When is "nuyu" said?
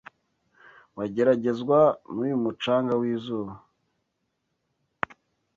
2.13-2.37